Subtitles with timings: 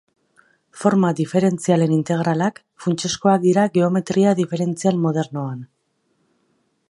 [0.83, 5.63] Forma diferentzialen integralak funtsezkoak dira geometria diferentzial modernoan.